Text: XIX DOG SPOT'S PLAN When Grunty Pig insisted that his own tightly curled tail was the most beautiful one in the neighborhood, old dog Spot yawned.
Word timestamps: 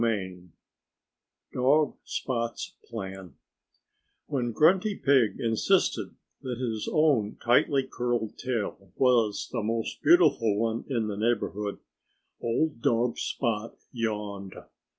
XIX 0.03 0.47
DOG 1.53 1.93
SPOT'S 2.05 2.75
PLAN 2.89 3.35
When 4.25 4.51
Grunty 4.51 4.95
Pig 4.95 5.39
insisted 5.39 6.15
that 6.41 6.57
his 6.57 6.89
own 6.91 7.35
tightly 7.45 7.83
curled 7.83 8.35
tail 8.35 8.91
was 8.95 9.47
the 9.51 9.61
most 9.61 10.01
beautiful 10.01 10.57
one 10.57 10.85
in 10.89 11.05
the 11.05 11.17
neighborhood, 11.17 11.77
old 12.41 12.81
dog 12.81 13.19
Spot 13.19 13.77
yawned. 13.91 14.55